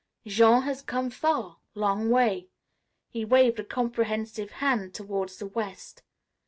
[0.25, 1.57] "Jean has come far.
[1.75, 2.49] Long way,"
[3.11, 6.01] he waved a comprehensive hand toward the west.